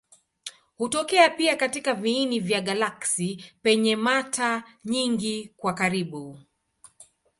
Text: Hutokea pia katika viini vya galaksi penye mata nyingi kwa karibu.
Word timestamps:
Hutokea 0.77 1.29
pia 1.29 1.55
katika 1.55 1.93
viini 1.93 2.39
vya 2.39 2.61
galaksi 2.61 3.45
penye 3.61 3.95
mata 3.95 4.63
nyingi 4.85 5.53
kwa 5.57 5.73
karibu. 5.73 6.39